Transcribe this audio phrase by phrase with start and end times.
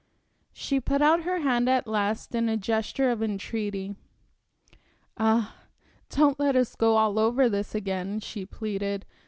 [0.51, 3.93] She put out her hand at last in a gesture of entreaty.
[5.15, 5.55] "Ah,
[6.09, 9.05] don't let us go all over this again," she pleaded.